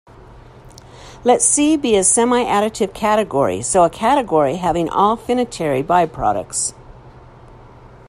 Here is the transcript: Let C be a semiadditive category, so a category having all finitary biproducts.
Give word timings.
Let 1.23 1.43
C 1.43 1.77
be 1.77 1.95
a 1.95 1.99
semiadditive 1.99 2.91
category, 2.91 3.61
so 3.61 3.83
a 3.83 3.89
category 3.91 4.55
having 4.55 4.89
all 4.89 5.15
finitary 5.15 5.83
biproducts. 5.83 6.73